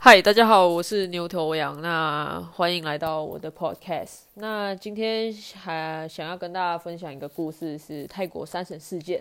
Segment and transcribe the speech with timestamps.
[0.00, 4.20] 嗨，大家好，我是牛头羊，那欢迎来到我的 podcast。
[4.34, 9.20] 那今天还想要跟大家分享一个故事，是泰国三神事件。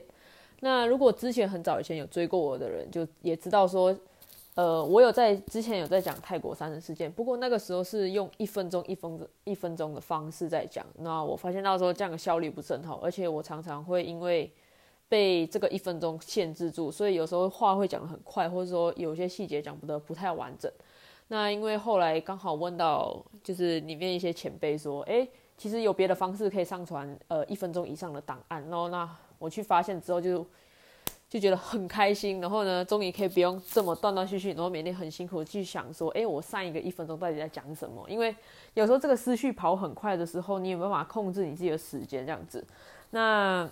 [0.60, 3.94] 那如果之前很早以前有追过我的人，就也知道说，
[4.54, 10.85] 呃，我有在之前有在讲泰国三神事件，不过那个时候是用一分钟一分一分钟的方式在讲。
[10.99, 14.49] 那我发现到时候这样的效率不是很好，而且我常常会因为
[15.10, 20.72] 被这个一分钟限制住，所以有时候话会讲得很快，或者说有些细节讲不得不太完整。
[21.30, 25.27] 那因为后来刚好问到，就是里面一些前辈说，哎，
[25.58, 28.62] 其实有别的方式可以上传呃一分钟以上的档案。
[28.63, 30.46] 然后那我去发现之后，就
[31.30, 32.40] 就觉得很开心。
[32.40, 38.05] 然后呢，终于可以不用这么断断续续，然后每天很辛苦去想说，哎，我上一个一分钟到底在讲什么？
[38.10, 38.34] 因为
[38.74, 42.26] 有时候这个思绪跑很快的时候，你有没有办法控制你自己的时间？
[42.26, 42.66] 这样子，
[43.12, 43.70] 那。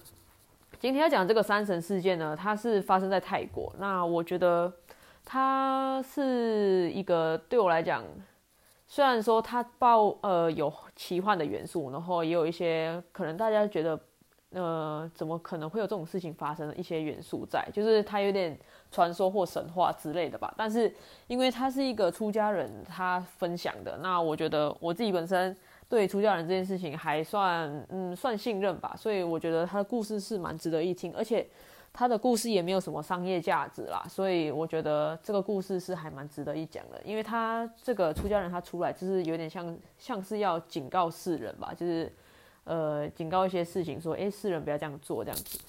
[0.78, 3.74] 今天要讲这个三神事件呢，它是发生在泰国。
[3.80, 4.72] 那我觉得
[5.24, 8.04] 它是一个对我来讲，
[8.88, 14.00] 虽然说它包呃有奇幻的元素，然后也有一些可能大家觉得
[14.52, 18.56] 呃怎么可能会有这种事情发生的一些元素在，就是它有点
[18.92, 20.54] 传说或神话之类的吧。
[20.58, 20.94] 但是
[21.28, 25.56] 因为它是一个出家人他分享的，那我觉得我自己本身。
[25.88, 31.48] 对出家人这件事情还算嗯算信任吧，所以我觉得他的故事是蛮值得一听，而且
[31.94, 42.12] 他的故事也没有什么商业价值啦，所以我觉得这个故事是还蛮值得一讲的，因为他这个出家人他出来就是有点像像是要警告世人吧，就是
[42.64, 45.60] 呃警告一些事情，说哎世人不要这样做这样子。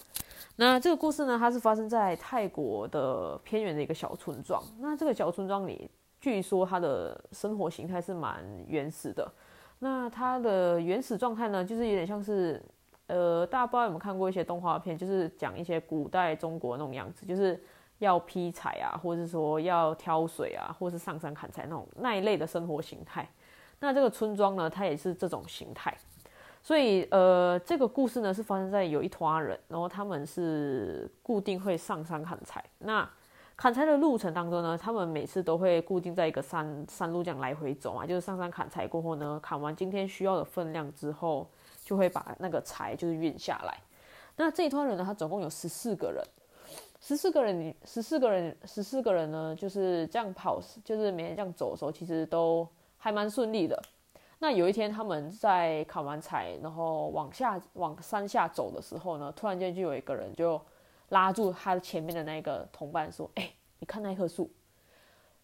[0.56, 9.30] 那这个故事呢，它是发生在泰国的偏远的一个小村庄，那这个小村庄里据说它的生活形态是蛮原始的。
[9.78, 12.62] 那它的原始状态呢，就是有点像是，
[13.06, 17.62] 呃，大家不知道有没有看过一些动画片，就是讲一些古代中国那种样子，就是
[17.98, 23.28] 要劈柴啊，或者是说要挑水啊，或是上山砍柴那种那一类的生活形态。
[23.80, 25.94] 那这个村庄呢，它也是这种形态。
[26.62, 32.64] 所以，呃，这个故事呢是发生在有一团人，然后他们是固定会上山砍柴。
[32.78, 33.08] 那
[33.56, 41.48] 砍柴的路程当中呢，他们每次都会固定在一个山山路这样来回走啊，就是上山砍柴过后呢，砍完今天需要的分量之后，
[41.82, 43.78] 就会把那个柴就是运下来。
[44.36, 46.22] 那这一团人呢，他总共有十四个人，
[47.00, 52.68] 十四个人，十四个人，十四个人呢，就是这样跑，就是每天这样走的时候，其实都
[52.98, 53.82] 还蛮顺利的。
[54.38, 60.60] 那有一天他们在砍完柴，然后往下往山下走的时候呢，突然间就有一个人就。
[61.10, 64.50] 拉住他前面的那个同伴说：“哎，你看那棵树。”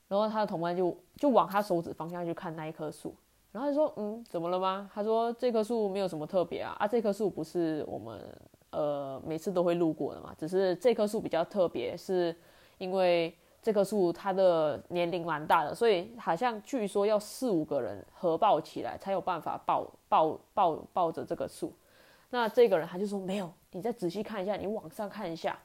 [0.09, 3.15] 然后他的同伴就就往他手指方向去看那一棵树，
[3.51, 8.21] 然后就说：“嗯，怎么了吗？”他说：“这棵树没有什么特别啊，啊，这棵树不是我们
[8.73, 12.37] 呃每次都会路过的嘛，只是这棵树比较特别，是
[12.77, 21.73] 因为这棵树它的年龄蛮大的，所以好像据说要四五个人合抱起来才有办法抱抱抱抱着这个树。
[22.29, 25.59] 那这个人他就说没有。”你再仔细看一下，你往上看一下，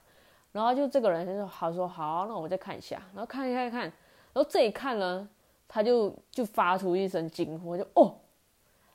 [0.52, 5.30] 然后就这个人就说好说好，那我再看一下，然后看一看看，然后这一看呢，
[5.68, 8.16] 他就就发出一声惊呼，就哦，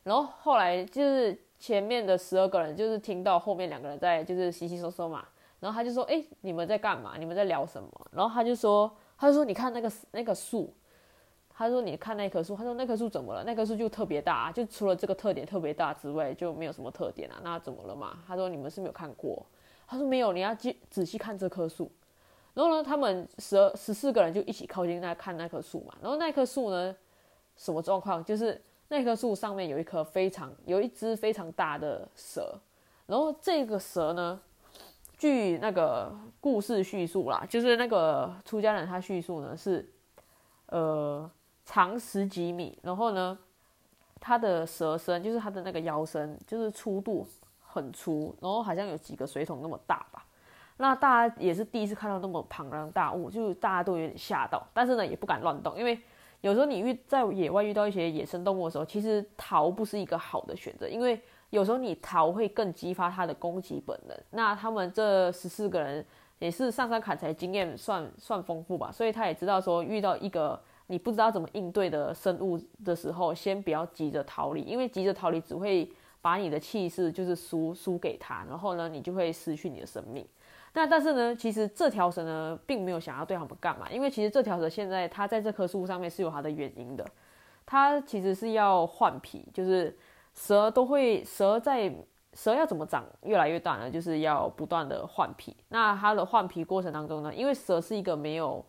[0.02, 5.24] 然后后来就是前面的十二个人就是听到后面两个人在就是稀稀嗦嗦嘛，
[5.60, 7.14] 然后他就说哎，你们在干嘛？
[7.18, 7.88] 你们在聊什么？
[8.10, 10.72] 然后他就说他就说你看那个那个树。
[11.54, 13.44] 他说：“你看那棵树。”他说：“那棵树怎么了？
[13.44, 17.40] 那棵树就特别大，就除了这个特点特别大之外，就没有什么特点啊。
[17.44, 19.44] 那怎么了嘛？”他说：“你们是没有看过。”
[19.86, 21.92] 他说：“没有，你要仔仔细看这棵树。”
[22.54, 25.94] 然后呢，他们十二十四个人就一起靠近那看那棵树嘛。
[26.00, 26.96] 然后那棵树呢，
[27.54, 28.24] 什么状况？
[28.24, 32.58] 就是那棵树上面有一颗非常有一只非常大的蛇。
[33.06, 34.40] 然后这个蛇呢，
[35.16, 39.88] 据那个故事叙述啦，就是那个出家人他叙述呢是，
[40.66, 41.30] 呃。
[41.74, 43.38] 长十几米，然后呢，
[44.20, 47.26] 它的蛇身就是它的那个腰身，就是粗度
[47.62, 50.22] 很粗，然后好像有几个水桶那么大吧。
[50.76, 55.98] 那大家也是第一次看到那么庞然大物，就大家都有点吓到，但是呢也不敢乱动，因为
[56.42, 61.18] 有时候你遇在野外遇到一些野生动物的时候，其实逃不是一个好的选择，因为
[61.48, 64.14] 有时候你逃会更激发它的攻击本能。
[64.32, 66.04] 那他们这十四个人
[66.38, 70.60] 也是上山砍柴经验算算丰富吧，所以他也知道说遇到一个。
[70.92, 75.90] 你不知道怎么应对的生物的时候，先不要急着逃离，因为急着逃离只会
[76.20, 80.22] 把你的气势就是输输给他，然后呢，你就会失去你的生命。
[80.74, 87.06] 那但是呢，其实这条蛇呢，并没有想要对他们干嘛，因为其实这条蛇现在它在这棵树上面是有它的原因的，
[87.64, 89.96] 它其实是要换皮，就是
[90.34, 91.90] 蛇都会蛇在
[92.34, 93.90] 蛇要怎么长越来越大呢？
[93.90, 95.56] 就是要 不断的换皮。
[95.70, 98.62] 那它的换皮过程当中呢，因为蛇是一个没有。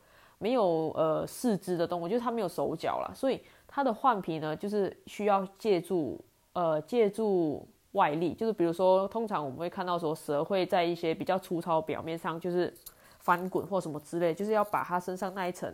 [0.44, 6.20] 没有呃四肢的动物，就是它没有手脚啦，所以它的换皮呢，就是需要借助
[6.52, 12.74] 呃借助外力，就是比如说，通常我们会看到说蛇会在一些比较粗糙表面上就是
[13.20, 15.74] 翻滚或什么之类，就是要把它身上那一层，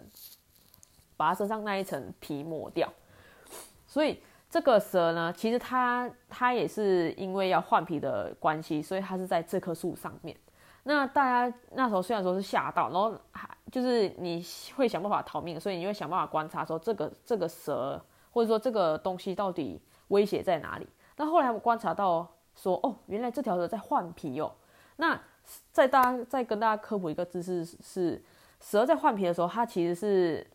[1.18, 2.88] 把它身上那一层皮抹掉。
[3.88, 10.38] 所以这个蛇呢，其实它它也是因为要换皮的关系，所以它是在这棵树上面。
[10.84, 14.44] 那大家那时候虽然说是吓到，然后还就是你
[14.76, 20.88] 会想办法逃命，所以你会想办法观察说这个这个蛇或者说这个东西到底威胁在哪里。
[21.18, 24.52] 那后来他们观察到说，哦，原来这条蛇在换皮哦。
[24.98, 25.20] 那
[25.72, 28.22] 在大家再跟大家科普一个知识是，
[28.60, 30.48] 蛇在换皮的时候，它其实是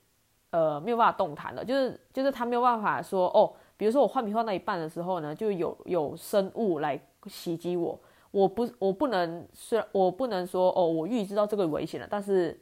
[0.51, 7.99] 呃没有办法动弹的，就是就是它没有办法说哦，比如说我换皮换到一半的时候呢，就有有生物来袭击我。
[8.31, 12.61] 我不，我不能，虽然我不能说哦，我预知到这个危险了，但是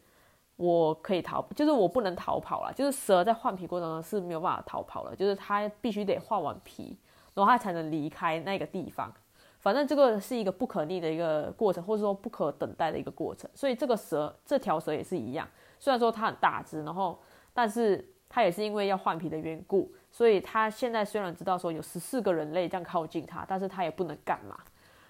[0.63, 2.73] 我可以逃，就是我不能逃跑了。
[2.73, 6.97] 就是蛇在换皮过程中是没有办法逃跑了，就是它必须得换完皮，
[7.35, 9.13] 然后它才能离开那个地方。
[9.59, 13.51] 反正这个是一个不可逆的一个过程，或者说不可等待的一个过程。
[13.55, 15.49] 所以这个蛇，这条蛇也是一样，
[15.81, 17.19] 虽然说它很大只，然后，
[17.53, 24.59] 但是它也是因为要换皮的缘故，所以它现在虽然知道说有十四个人类这样靠近它，但是它也不能干嘛。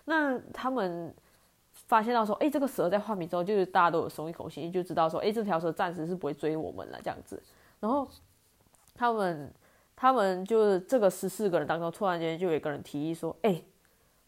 [0.04, 1.14] 那他们
[1.72, 7.42] 发现到说，哎，这个蛇在换皮之后，就是大家都有松一口气，就知道说，哎，这条蛇暂时是不会追我们了这样子。
[7.80, 8.08] 然后
[8.94, 9.52] 他们
[9.96, 13.62] 他们就是这个十四个人当中，突然间就有一个人提议说，哎，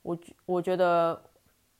[0.03, 1.23] 我我觉得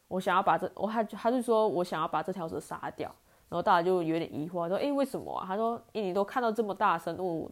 [0.09, 3.15] 我想要把这，我还他就说我想要把这条蛇杀掉。
[3.49, 5.45] 然后大家就有点疑惑，说，哎，为什么啊？
[5.47, 7.51] 他说，哎，你都看到这么大生物，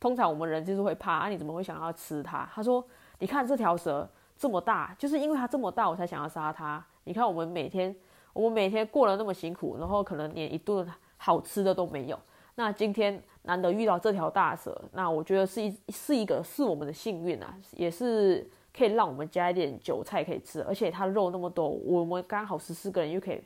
[0.00, 2.48] 通常我们人就是会怕，啊，你怎么会想要吃它？
[2.54, 2.84] 他说，
[3.18, 4.08] 你看这条蛇。
[4.36, 6.84] 这么大，就是因为它这么大，我才想要杀它。
[7.04, 7.94] 你看，我们每天，
[8.32, 10.86] 我们每天过了那么辛苦，然后可能连一顿
[11.16, 12.18] 好吃的都没有。
[12.56, 23.42] 那今天难得遇到这条大蛇，那我觉得是一是一个是我们的幸运啊，也是可以让我们加一点韭菜可以吃，而且它肉那么多，我们刚好十四个人又可以，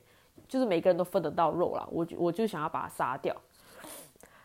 [0.46, 1.88] 就是每个人都分得到肉啦。
[1.90, 3.34] 我我就想要把它杀掉。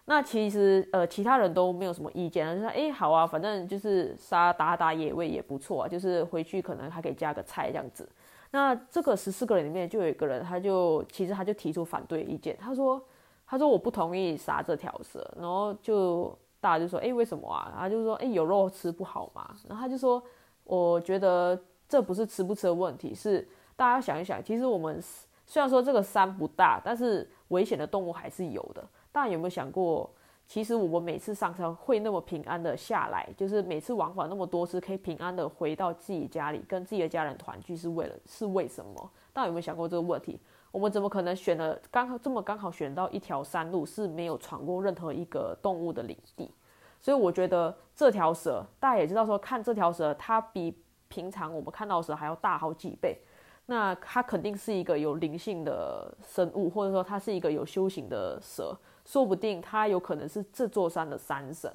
[0.06, 8.07] 那其实呃，其他人都没有什么意见，就说哎，好啊，反正就是杀打打野味也不错啊，就是回去可能还可以加个菜这样子。
[8.55, 13.03] 那这个十四个人里面就有一个人，他就其实他就提出反对意见，他说
[13.47, 17.73] 他说我不同意杀这条蛇，然后就大家就说哎，为什么啊？
[17.75, 19.55] 他就说哎，有肉吃不好嘛。
[19.67, 20.21] 然后他就说，
[20.65, 21.59] 我觉得
[21.89, 25.01] 这不是吃不吃的问题，是大家想一想，其实我们
[25.47, 28.88] 虽然说这个山不大，但是危险的动物还是有的。
[29.11, 30.07] 大家有没有想过，
[30.48, 39.12] 其实我们每次上山会那么平安的下来，就是每次往返那么多次，可以平安的回到自己家里，跟自己的家人团聚，是为了是为什么？
[39.31, 40.40] 大家有没有想过这个问题？
[40.69, 46.51] 我们怎么可能选了刚好这么刚好选到一条山路，是没有闯过任何一个动物的领地？
[47.00, 53.18] 所以我觉得这条蛇，大家也知道说，看这条蛇，它比平常我们看到蛇还要大好几倍。
[53.66, 58.78] 那它肯定是一个有灵性的生物，或者说它是一个有修行的蛇。
[59.05, 61.71] 说不定他有可能是这座山的山神，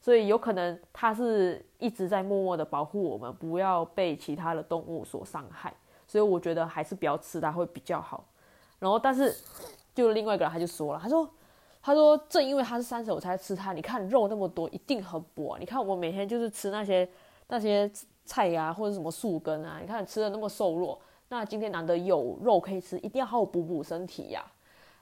[0.00, 5.72] 所以有可能他是一直在默默的保护我们，不要被其他的动物所伤害。
[6.08, 8.24] 所以我觉得还是不要吃它会比较好。
[8.78, 9.34] 然后，但是
[9.94, 11.30] 就另外一个人他就说了，他说，
[11.80, 13.72] 他说正因为他是山神，我才吃它。
[13.72, 15.56] 你看肉那么多，一定很补。
[15.58, 17.08] 你看我每天就是吃那些
[17.46, 17.90] 那些
[18.24, 21.00] 菜呀，或者什么树根啊，你看吃的那么瘦弱。
[21.28, 24.44] 那今天难得有肉可以吃，一定要好好补补身体呀。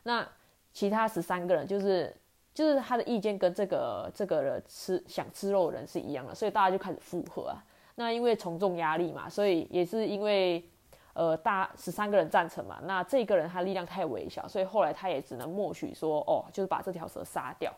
[0.02, 0.28] 那。
[0.72, 2.14] 其他十三个人就是
[2.54, 7.62] 就是他的意见跟这个这个人吃想吃肉的人是一样的，所以大家就开始附和啊。
[7.94, 10.64] 那因为从众压力嘛，所以也是因为
[11.12, 17.72] 呃大十三个人赞成嘛，那这个人他力量太微小，所以后来他也只能默许说哦，就是把这条蛇杀掉。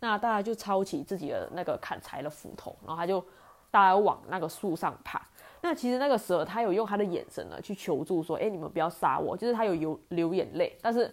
[0.00, 3.24] 那大家就抄起自己的那个砍柴的斧头，然后他就
[3.70, 5.26] 大家往那个树上爬。
[5.60, 11.12] 那其实那个蛇他有用他的眼神呢去求助说，哎，你们不要杀我，就是他有流流眼泪，但是。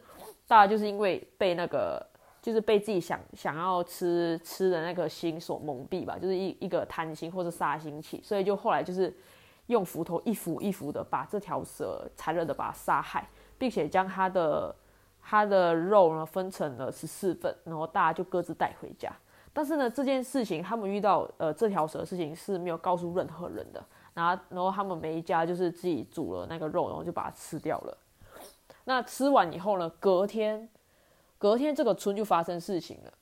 [0.51, 2.05] 大家就是因为被那个，
[2.41, 9.15] 就是被自己想想要吃吃的那个心所蒙蔽吧，就是一一个贪心或者杀心起，所以就后来就是
[9.67, 13.25] 用斧头一斧一斧的把这条蛇残忍的把它杀害，
[13.58, 14.75] 并且将它的
[15.22, 19.10] 它的肉呢分成了十四份，然后大家就各自带回家。
[19.53, 23.81] 但是呢，这件事情他们遇到呃这条蛇的事情是没有告诉任何人的，
[24.13, 27.98] 然后然后他们每一家就是自己煮了那个肉，然后就把它吃掉了。
[28.85, 29.89] 那吃完以后呢？
[30.00, 30.67] 隔天，
[31.38, 33.13] 隔天这个村就发生事情了。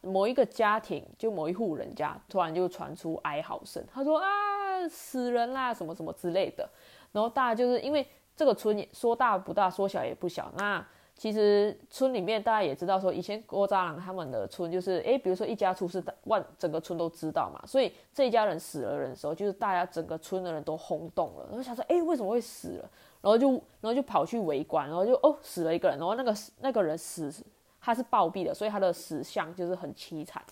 [0.00, 3.84] 某一个家庭，就某一户人家，突然就传出哀嚎声。
[3.92, 6.68] 他说：“啊，死人啦，什么什么之类的。”
[7.10, 10.52] 然后大家就是因为这个村说大不大，说小也不小。
[10.56, 22.90] 那其实村里面大家也知道，说以前郭扎郎他们的村就是，诶，比如说一家出事，万整个村都知道嘛，所以这一家人死了人的时候，就是大家整个村的人都轰动了，然后想说，诶，为什么会死了？
[23.20, 27.32] 然后就然后就跑去围观，然后就哦死了一个人，然后那个那个人死
[27.80, 30.42] 他是暴毙的，所以他的死相就是很凄惨。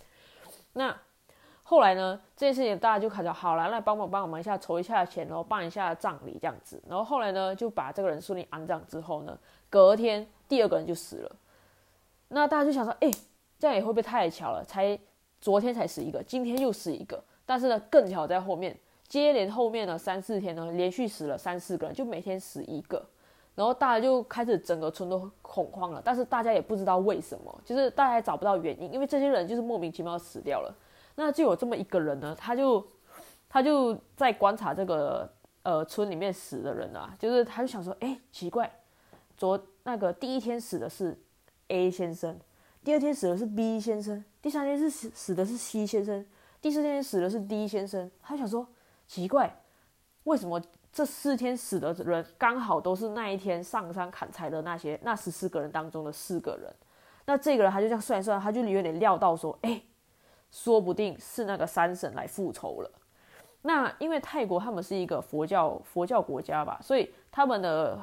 [0.72, 0.96] 那
[1.62, 6.82] 后来呢，这件事情大家就开始好了，那帮忙帮我们一下筹一下钱，然后办一下葬礼这样子。
[6.88, 10.26] 然后后来呢，就把这个人顺利安葬之后呢，隔天。
[10.48, 11.36] 第二个人就死了，
[12.28, 13.10] 那大家就想说，哎，
[13.58, 14.62] 这样也会不会太巧了？
[14.64, 14.96] 才
[15.40, 23.04] 昨天才死一个，今天又死一个，但是呢，更巧在后面，接连后面呢三四天呢，连续死了三四个人，就每天死一个，
[23.54, 30.74] 然后大家就开始整个村都恐慌了，但是大家也不知道为什么，就是大家也找不到原因，因为这些人就是莫名其妙死掉了。
[31.14, 32.86] 那就有这么一个人呢，他就
[33.48, 35.30] 他就在观察这个
[35.62, 38.70] 呃村里面死的人啊，就是他就想说，哎，奇怪。
[39.36, 41.18] 昨那个第一天死的是
[41.68, 42.38] A 先生，
[42.82, 46.24] 第二天死的是 B 先生，第三天是死死的是 C 先生，
[46.60, 48.10] 第四天死的是 D 先生。
[48.22, 48.66] 他想说
[49.06, 49.62] 奇怪，
[50.24, 50.60] 为什么
[50.92, 56.74] 这四天死的人刚好都是那一天上山砍柴的那些那十四个人当中的四个人？
[57.24, 59.82] 那这个人他就这样算一算，他就有点料到说，哎，
[60.50, 62.90] 说不定是那个山神来复仇了。
[63.62, 67.98] 那因为泰国他们是一个佛教佛教国家吧，所以他们的。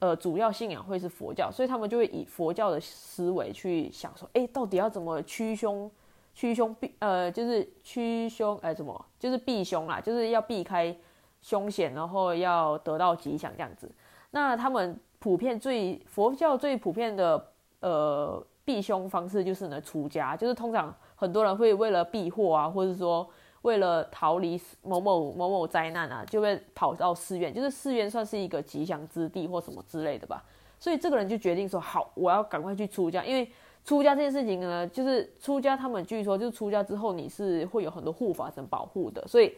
[0.00, 5.90] 呃，主要信仰会是佛教，所以他们就会以佛教的思维去想说，哎，到底要怎么驱凶、
[6.38, 10.96] 驱凶避呃，就是驱凶哎，怎么就是避凶啦，就是要避开
[11.42, 13.90] 凶险，然后要得到吉祥这样子。
[14.30, 17.44] 那他们普遍最佛教最普遍的
[17.80, 23.28] 呃避凶方式就是呢出家，就是通常很多人会为了避祸啊，或者说。
[23.62, 30.44] 为了逃离某某某某灾难啊，就会跑到寺院，就是寺院算是一个吉祥之地或什么之类的吧。
[30.78, 33.50] 所以这个人就决定说：好，我要赶快去出家，因为
[33.88, 39.54] 出家这件事情呢，就是出家，他们据说就是出家之后你是会有很多护法神保护的，所以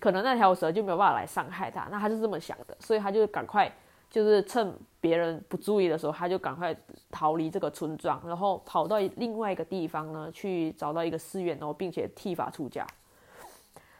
[0.00, 1.86] 可能那条蛇就没有办法来伤害他。
[1.88, 3.72] 那他是这么想的，所以他就赶快
[4.10, 6.76] 就是趁别人不注意的时候，他就赶快
[7.12, 12.84] 逃离这个村庄，然后跑到另外一个地方呢，去找到一个寺院，然后并且剃发出家。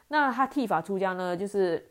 [0.09, 1.89] 那他剃发出家呢，就是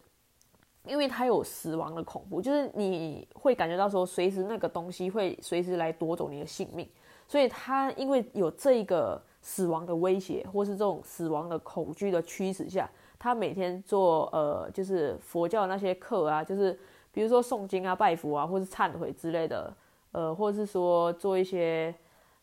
[0.86, 6.86] 因为他有死亡的恐怖，就是你会感觉到说，随时那个东西会随时来夺走你的性命，
[7.30, 16.78] 所以他因为有这个死亡的威胁，或是这种死亡的恐惧的驱使下，他每天做呃，就是佛教那些课啊，就是
[17.14, 19.74] 比如说诵经啊、拜佛啊，或是忏悔之类的，
[20.12, 21.96] 呃，或者是说做一些。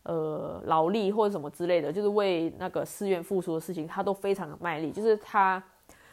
[0.03, 4.89] 呃，劳力或者什么之类的，就是为那个寺院付出的事情，他都非常的卖力。
[4.89, 5.61] 就是他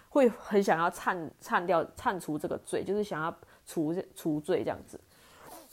[0.09, 3.33] 会很想要忏忏掉、忏除这个罪，就是想要
[3.65, 4.99] 除除罪这样子。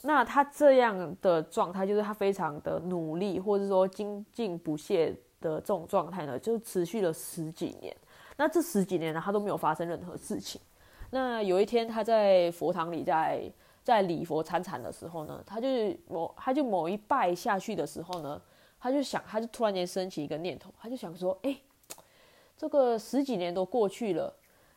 [0.02, 7.96] 那他这样的状态，就是他非常的努力，或者说精进不懈的这种状态呢，就持续了十几年。
[8.36, 10.60] 那这十几年呢，他都没有发生任何事情。
[11.10, 13.52] 那有一天，他在佛堂里在。
[13.84, 18.40] 在礼佛参禅的时候呢，他就是某他就某一拜下去的时候呢，
[18.78, 21.58] 他就想，他就突然间升起一个念头，他就想说，哎，
[22.56, 24.32] 这个十几年都过去了，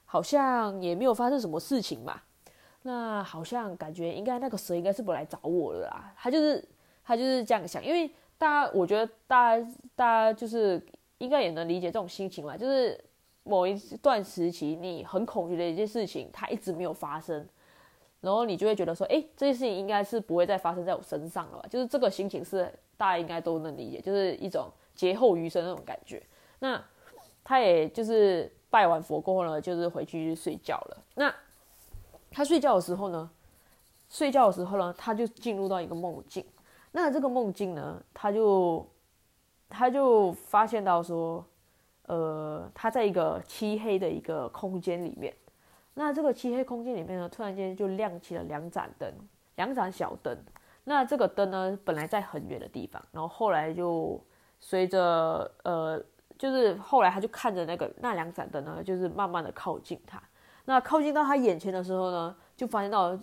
[0.05, 2.19] 好像也没有发生什么事情嘛，
[2.87, 6.13] 那好像感觉应该那个蛇应该是不来找我了啦。
[6.15, 6.63] 他就是
[7.03, 10.79] 他就是这样想，因为大家我觉得大家大家就是
[11.17, 13.03] 应该也能理解这种心情嘛，就是
[13.41, 17.43] 某一段时期你很恐惧的一件事情，它一直没有发生。
[18.21, 21.65] 然后你就会觉得说，哎，这件事情应该是不会再发生在我身上了吧？
[21.67, 26.21] 就是这个心情是大家应该都能理解，就是一种劫后余生那种感觉。
[26.59, 26.79] 那
[27.43, 31.03] 他也就是拜完佛过后呢，就是回去睡觉了。
[31.15, 31.33] 那
[32.35, 33.29] 他睡觉的时候呢，
[34.09, 36.45] 睡觉的时候呢，他就进入到一个梦境。
[36.91, 38.85] 那这个梦境呢，他就
[39.69, 41.45] 他就发现到说，
[42.07, 45.33] 呃，他在一个漆黑的一个空间里面。
[45.93, 49.09] 那这个漆黑空间里面呢，突然间就亮起了两盏灯，
[49.55, 50.37] 两盏小灯。
[50.83, 54.21] 那这个灯呢，本来在很远的地方，然后后来就
[54.59, 56.03] 随着呃，
[56.37, 60.21] 就是后来他就看着那个那两盏灯呢，就是慢慢的靠近他。
[60.65, 63.17] 那靠近到他眼前的时候呢，就发现到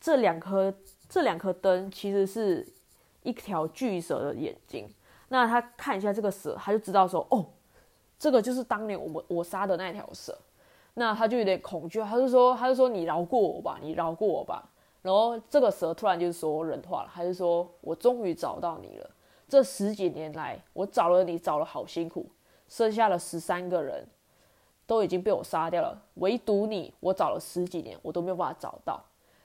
[0.00, 0.72] 这两颗
[1.08, 2.66] 这两颗灯其实是
[3.22, 4.88] 一条巨蛇的眼睛。
[5.28, 7.46] 那他看一下这个蛇，他就知道说，哦，
[8.18, 10.36] 这个就是当年我们我杀的那条蛇。
[10.94, 14.68] 那他就有点恐惧，他就说，他就说你饶过我吧，你饶过我吧。
[15.00, 19.08] 然后这个蛇突然就说人话了，他就说我终于找到你了。
[19.48, 22.28] 这十几年来，我找了你找了好辛苦，
[22.68, 24.04] 剩下了十三个人
[24.88, 28.98] 都已经被我杀掉了，唯独你，我找了十几年，我都没有办法找到。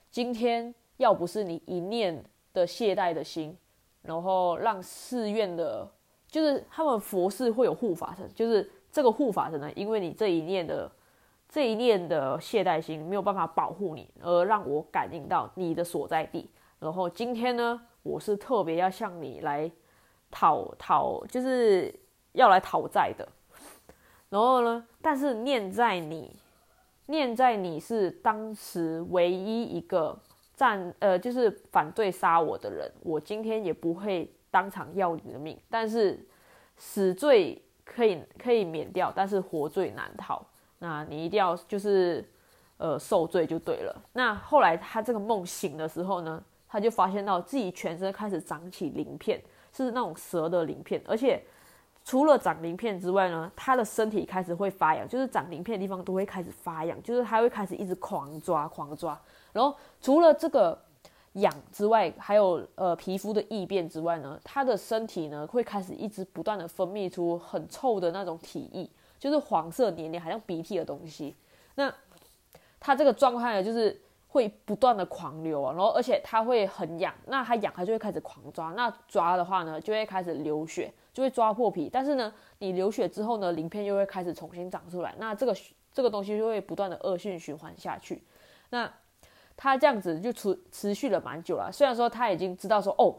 [0.10, 2.24] 今天要不是你一念
[2.54, 3.56] 的懈怠的心，
[4.04, 5.86] 然后让寺院的，
[6.28, 10.90] 就是他们佛寺会有护法神，就是这个护法神呢，因为你这一念的
[11.50, 16.50] 这一念的懈怠心没有办法保护你，而让我感应到你的所在地。
[16.80, 19.70] 然后今天呢，我是特别要向你来
[20.32, 21.94] 讨讨，就是
[22.32, 23.28] 要来讨债的。
[24.34, 26.36] 然后呢，但是念在你，
[27.06, 30.18] 念在你是当时唯一一个。
[30.56, 35.60] 站呃，就是反对杀我的人，我今天也不会当场要你的命。
[35.68, 36.24] 但是
[36.78, 40.46] 死罪可以可以免掉，但是活罪难逃。
[40.78, 42.24] 那你一定要就是
[42.78, 44.02] 呃受罪就对了。
[44.14, 51.44] 那后来他这个梦醒的时候呢，他就发现到自己全身开始长起鳞片，是那种蛇的鳞片，而且
[52.06, 59.20] 除了长鳞片之外呢，它的身体开始会发痒，就是长鳞片的地方都会开始发痒，就是它会开始一直狂抓狂抓。
[59.52, 60.78] 然后除了这个
[61.34, 71.36] 痒之外，还有呃皮肤的异变之外呢，它的身体呢会开始一直不断的分泌出很臭的那种体液，就是黄色黏黏，好像鼻涕的东西。
[71.76, 71.92] 那
[72.80, 81.90] 它这个状态呢，就是会不断的狂流啊，然后而且它会很痒，那它痒它就会开始狂抓，那抓的话呢就会开始流血，就会抓破皮。
[81.92, 85.56] 但是呢，你流血之后呢，鳞片又会开始重新长出来，那这个
[85.94, 88.24] 这个东西就会不断的恶性循环下去。
[88.72, 88.92] 那
[89.56, 93.16] 他这样子就持持续了蛮久了，虽然说他已经知道说哦，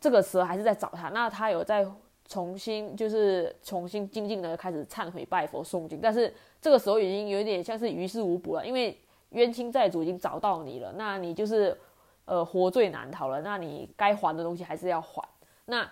[0.00, 1.84] 这个蛇还是在找他，那他有在
[2.28, 8.96] 重新就是重新静静的开始忏悔拜佛诵经，但是这个时候已经有点像是于事无补了，因为
[9.30, 11.76] 冤亲债主已经找到你了，那你就是
[12.24, 15.20] 呃活罪难逃了，那你该还的东西还是要还。
[15.64, 15.88] 那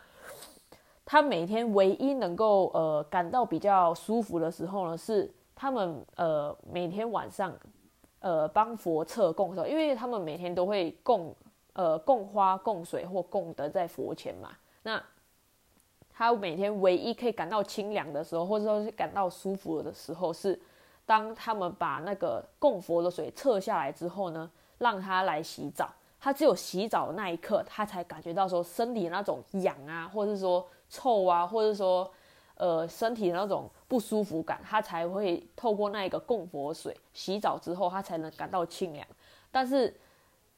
[1.05, 7.53] 他每天唯一能够呃感到比较舒服的时候呢，是他们呃每天晚上。
[8.21, 11.31] 呃，帮佛测供候，因为他们每天都会供，
[11.75, 14.49] 呃，供花、供水或供德在佛前嘛。
[14.83, 14.99] 那
[16.11, 20.59] 他每天唯一可以感到清凉的时候，或者说是感到舒服的时候，是
[21.05, 25.91] 当他们把那个供佛的水撤下来之后呢，让他来洗澡。
[26.19, 32.11] 他只有洗澡的那一刻，他才感觉到说身体那种痒啊，或者是说臭啊，或者说。
[32.57, 39.05] 呃，身体的那种不舒服感，他才会透过那一个供佛水洗澡之后，他才能感到清凉。
[39.51, 39.93] 但是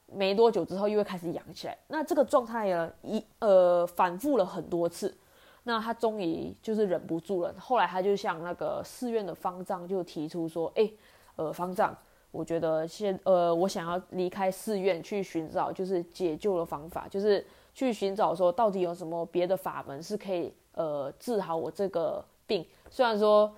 [0.05, 1.79] 没多久之后，又会开始痒起来。
[1.89, 5.17] 那这个状态呢，一呃反复了很多次。
[5.63, 7.55] 那他终于就是忍不住了。
[7.59, 10.93] 后来他就向那个寺院的方丈就提出说：“哎，
[11.37, 11.97] 呃，方丈，
[12.31, 17.45] 我觉得现呃，我想要离开寺院去寻找就是解救的方法，就是
[17.77, 22.63] 去寻找说到底有什么别的法门是可以。”呃，治好我这个病。
[22.91, 23.51] 虽然说，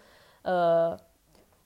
[0.43, 0.97] 呃，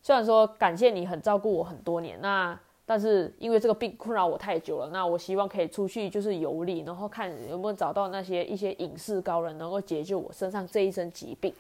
[0.01, 11.53] 虽然说感谢你很照顾我很多年，那但是因为这个病困扰我太久了，那我希望可以出去就是游历，然后看有没有找到那些一些隐士高人能够解救我身上这一身疾病。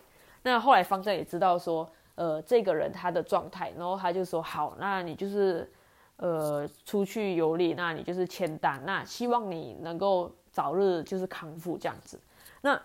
[0.42, 5.70] 那后来方丈也知道说，呃，这个人他的状态，然后他就说好，那你就是
[6.16, 12.20] 呃出去游历，那你就是签单，那希望你能够早日就是康复这样子。
[12.60, 12.80] 那。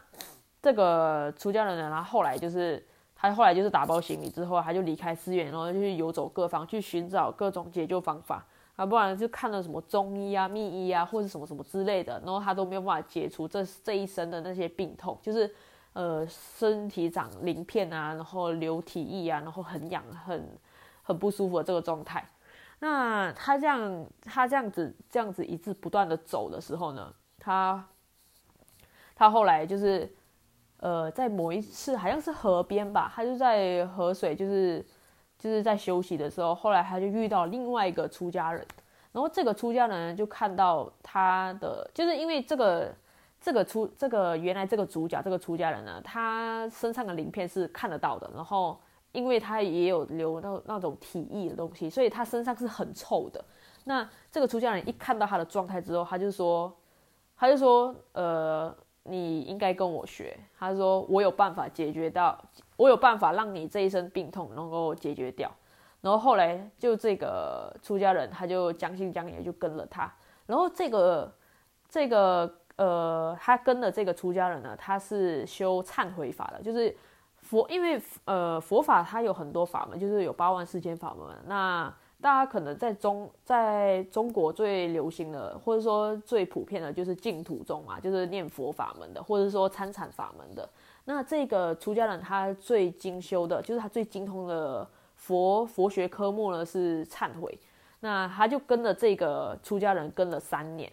[0.60, 2.84] 这个出家人呢，他后来就是
[3.16, 8.44] 他后来就是打包行李之后，他就离开寺院，然后就去游走各方，去寻找各种解救方法
[8.76, 15.50] 啊，不然就看了什么中医啊、秘医啊，或者什么什么之类的，然后他都没有办法解除这这一生的那些病痛，就是
[15.94, 20.44] 呃身体长鳞片啊，然后流体液啊，然后很痒、很
[21.04, 22.28] 很不舒服的这个状态。
[22.80, 27.14] 那他这样他这样子这样子一直不断的走的时候呢，
[27.48, 27.88] 他
[29.16, 30.14] 他后来就是。
[30.80, 34.86] 呃，在某一次好像是河边吧，他就在河水，就是
[35.40, 38.64] 就是在休息的时候，后来他就遇到另外一个出家人，
[39.12, 42.94] 然后这个出家人就看到他的，就是因为这个
[43.42, 48.80] 这个出这个原来这个主角这个出家人呢，他身上的鳞片是看得到的，然后
[49.14, 53.44] 因为他也有留那那种体液的东西，所以他身上是很臭的。
[53.86, 56.72] 那这个出家人一看到他的状态之后，他就说，
[57.38, 58.76] 他就说，呃。
[59.10, 60.38] 你应该跟我学。
[60.60, 62.38] 他说我有办法解决到，
[62.76, 65.50] 我有办法让你这一身病痛能够解决掉。
[66.02, 70.14] 然后后来就这个出家人他就将信将疑就跟了他。
[70.46, 71.34] 然后这个
[71.88, 76.94] 这个呃，他跟的这个出家人呢，他是修忏悔法的，就是
[77.38, 81.34] 佛，因为呃佛法它有很多法门，就是有八万四千法门。
[81.46, 90.68] 那大家可能在中在中国最流行的，或者说最普遍的，就是净土宗嘛，就是念佛法门的，或者说参禅法门的。
[91.06, 97.58] 那这个出家人他最精修的，就是他最精通的佛佛学科目呢是忏悔。
[98.00, 100.92] 那他就跟了这个出家人跟了三年，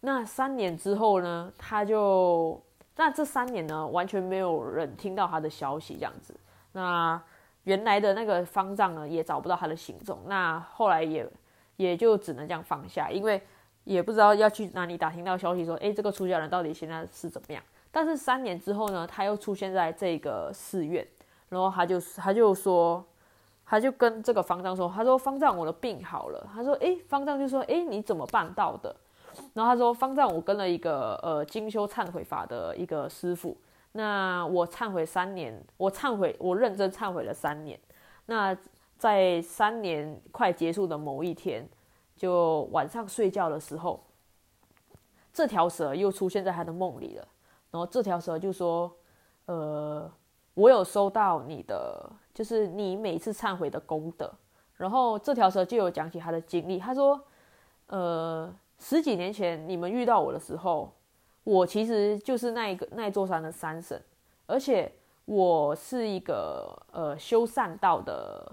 [0.00, 2.58] 那三年之后呢，他就
[2.96, 6.34] 那这三年呢，完全没有人听到他的消息，这样子。
[6.72, 7.20] 那
[7.68, 10.18] 原来的那个方丈呢，也找不到他的行踪。
[10.26, 11.30] 那后来也
[11.76, 13.38] 也就只能这样放下，因为
[13.84, 17.62] 也不知道要去哪里打听到消息，说，诶，这个出家人到底现在是怎么样？
[17.90, 21.06] 但是三年之后呢，他又出现在这个寺院，
[21.50, 23.04] 然后他就他就说，
[23.66, 26.48] 他就跟这个方丈说，他说方丈，我的病好了。
[26.54, 28.96] 他说，诶，方丈就说，诶，你怎么办到的？
[29.52, 33.54] 然后他说，方丈，我跟了一个呃精修忏悔法的一个师傅。
[33.98, 37.76] 那我忏悔三年，我忏悔，我认真忏悔了三年。
[38.26, 38.56] 那
[38.96, 41.68] 在三年快结束的某一天，
[42.14, 44.04] 就晚上睡觉的时候，
[45.32, 47.26] 这条蛇又出现在他的梦里了。
[47.72, 48.88] 然后这条蛇就说
[49.46, 50.08] ：“呃，
[50.54, 54.32] 我有收到你的，就是你每次忏悔的功德。”
[54.78, 57.20] 然后这条蛇就有讲起他的经历，他说
[57.88, 60.92] ：“呃，十几年前你们遇到我的时候。”
[61.48, 63.98] 我其实就是那一个那座山的山神，
[64.44, 64.92] 而且
[65.24, 68.52] 我是一个呃修善道的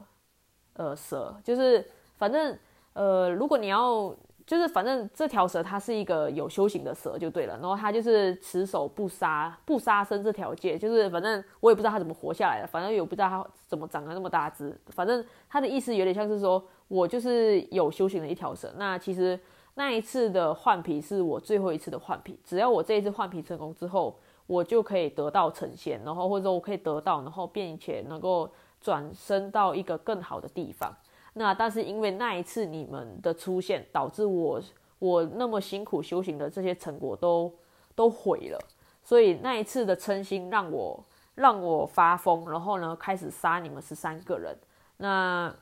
[0.75, 1.86] 呃蛇，就是
[2.17, 2.58] 反正
[2.93, 19.38] 呃如果你要就是反正这条蛇它是一个有修行的蛇就对了，然后它就是持守不杀不杀生这条戒，就是反正我也不知道它怎么活下来的，反正也不知道它怎么长得那么大只，反正它的意思有点像是说我就是有修行的一条蛇，那其实。
[19.77, 30.95] 那一次的换皮是我最后一次的换皮，只要我这一次换皮成功之后，我就可以得到成仙，然后或者我可以得到，然后并且能够转生到一个更好的地方。
[31.33, 34.61] 那但是因为那一次你们的出现，导致我
[34.97, 37.53] 我那么辛苦修行的这些成果都
[37.95, 38.57] 都毁了，
[39.03, 41.03] 所以那一次的嗔心让我
[41.35, 44.57] 让我发疯，然后呢开始杀你们十三个人。
[44.95, 45.53] 那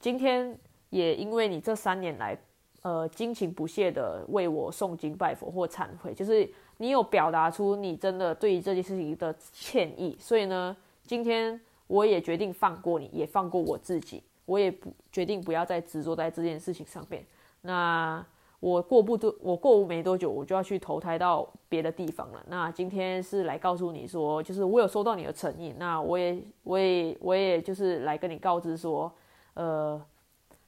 [0.00, 2.38] 今天也因为你这三年来。
[2.82, 17.24] 呃，精勤不懈的为我诵经拜佛或忏悔，就是你有表达出你真的对于这件事情的歉意，所以呢，今天我也决定放过你，也放过我自己，我也不决定不要再执着在这件事情上面。
[17.60, 18.26] 那
[18.58, 22.44] 我过不多，我过没多久，我就要去投胎到别的地方了。
[22.48, 29.12] 那今天是来告诉你说，就是我有收到你的诚意，那我也，我也，我也就是来跟你告知说，
[29.54, 30.04] 呃。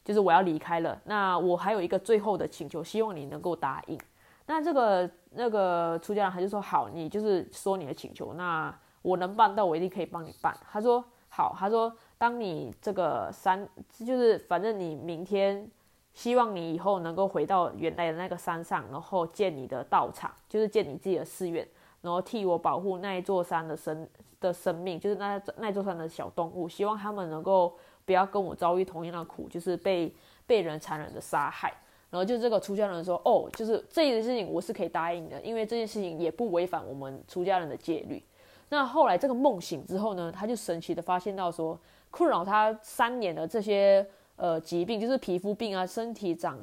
[0.05, 3.99] 就是我要离开了，那我还有一个最后的请求，希望你能够答应。
[4.47, 10.55] 那这个那个出家人他就说好，你就是说你的请求，那我能办到，我一定可以帮你办。
[10.71, 15.67] 他说好，他说当你这个山，就是反正你明天，
[16.13, 21.67] 希望你以后能够回到原来的那个山上，然后建你的道场，就是建你自己的寺院，
[22.03, 24.07] 然后替我保护那一座山的生
[24.39, 27.75] 的生命，就是那那座山的小动物，希望他们能够。
[28.05, 30.13] 不要跟我遭遇同样的苦，就是被
[30.47, 31.73] 被人残忍的杀害。
[32.11, 38.23] 然后就这个出家人说：“哦，就是这件事情我是可以答应的，因为这件事情也不违反我们出家人的戒律。”
[38.71, 41.79] 那后来这个梦醒之后呢，他就神奇的发现到说，
[42.11, 46.59] 困扰他三年的这些呃疾病，就是皮肤病啊、身体长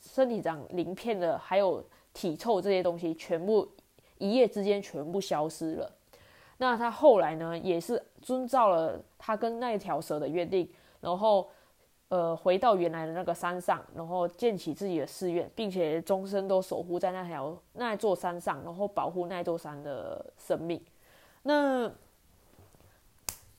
[0.00, 3.68] 身体长鳞片的，还有体臭这些东西，全部
[4.18, 5.92] 一夜之间全部消失了。
[6.60, 10.68] 那他后来呢，也是遵照了他跟那条蛇的约定，
[11.00, 11.48] 然后，
[12.08, 20.80] 呃，回到原来的那个山上，然后建起自己的寺院，并且终身都守护在那条那座山上，然后保护那座山的生命。
[21.44, 21.88] 那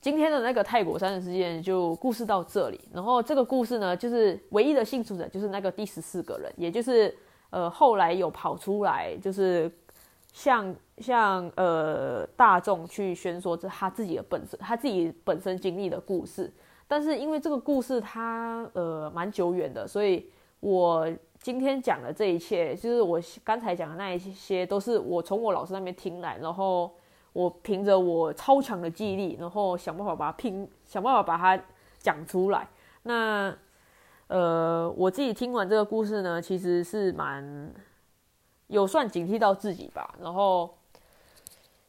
[0.02, 7.16] 今天的那个泰国山的事件就故事到这里，然后这个故事呢，就是唯一的幸存者就是那个第十四个人，也就是
[7.48, 9.72] 呃后来有跑出来，就是。
[10.32, 16.52] 像向呃大众去宣说这他自己的本身他自己本身经历的故事，
[16.86, 21.10] 但是因为这个故事它呃蛮久远的，所以我
[21.40, 26.94] 今天讲的这一切，就是我刚才讲的那一些，都是我从我老师那边听来，然后
[27.32, 31.62] 我凭着我超强的记忆力，然后想办法把它拼，想办法把它
[31.98, 32.68] 讲出来。
[33.04, 33.54] 那
[34.28, 37.72] 呃我自己听完这个故事呢，其实是蛮。
[38.70, 40.72] 有算警惕到自己吧，然后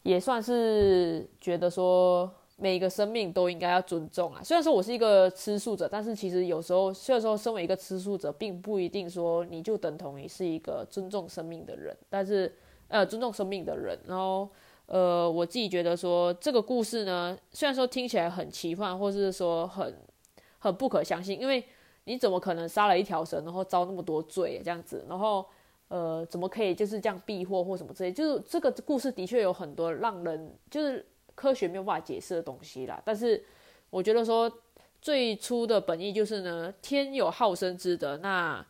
[0.04, 4.42] 也算是觉得说每一个生命都应该要尊重啊。
[4.44, 11.96] 虽然说我是一个吃素者，但是其实有时候，虽然说身为一个吃素者，并不一定说你就等同于是一个尊重生命的人。
[12.10, 12.54] 但是，
[12.88, 14.50] 呃，尊重生命的人，然后，
[14.86, 19.96] 呃，我自己觉得说这个故事呢，虽然说听起来很奇幻，或是说很
[20.60, 21.64] 很不可相信，因为
[22.06, 25.46] 你怎么可能杀了一条蛇，然后遭那么多罪这样子，然后。
[25.92, 28.14] 呃，怎么可以就是这样避祸或什么之类？
[28.14, 33.02] 就是这个故事的确有很多让人就是科学没有办法解释的东西啦。
[33.04, 33.44] 但是
[33.90, 34.50] 我觉得说
[35.02, 38.66] 最初的本意就是呢，天有好生之德，那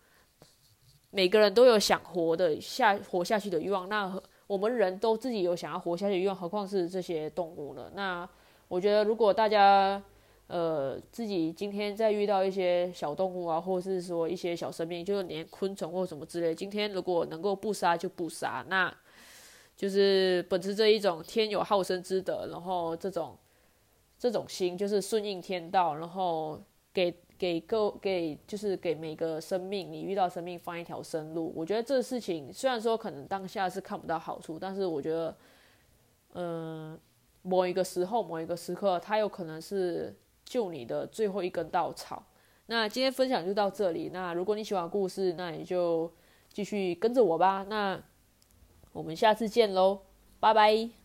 [1.12, 7.91] 每个人都有想活的下活下去的欲望，那我们人都自己有想要活下去的欲望，何况是这些动物呢？
[7.93, 8.27] 那
[8.67, 10.01] 我觉得，如果大家
[10.51, 18.93] 呃自己今天在遇到一些小动物啊，或者是说一些小生命，就是连昆虫或什么之类，今天如果能够不杀就不杀，那
[19.77, 23.37] 就是本着这一种天有好生之德，然后这种
[24.19, 26.61] 这种心就是顺应天道，然后
[26.93, 27.15] 给。
[27.41, 31.51] 给各给就是给每个生命，你遇到生命放一条生路。
[31.55, 35.35] 我觉得这事情虽然说可能当下是看不到好处，但是我觉得，
[36.33, 36.99] 嗯，
[37.41, 40.15] 某一个时候、某一个时刻，它有可能是
[40.51, 42.21] 救你的最后一根稻草。
[42.65, 44.09] 那今天分享就到这里。
[44.11, 46.11] 那如果你喜欢故事，那你就
[46.51, 47.65] 继续跟着我吧。
[47.69, 47.97] 那
[48.91, 50.01] 我们下次见喽，
[50.41, 51.00] 拜拜。